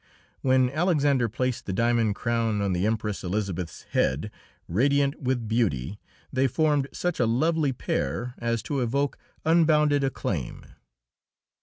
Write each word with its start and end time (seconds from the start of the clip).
When 0.41 0.71
Alexander 0.71 1.29
placed 1.29 1.67
the 1.67 1.73
diamond 1.73 2.15
crown 2.15 2.59
on 2.59 2.73
the 2.73 2.87
Empress 2.87 3.23
Elisabeth's 3.23 3.83
head, 3.91 4.31
radiant 4.67 5.21
with 5.21 5.47
beauty, 5.47 5.99
they 6.33 6.47
formed 6.47 6.87
such 6.91 7.19
a 7.19 7.27
lovely 7.27 7.71
pair 7.71 8.33
as 8.39 8.63
to 8.63 8.79
evoke 8.81 9.19
unbounded 9.45 10.03
acclaim. 10.03 10.65